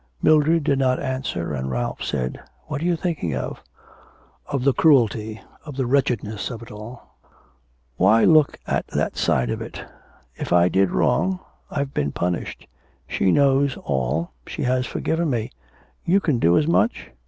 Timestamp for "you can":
16.03-16.39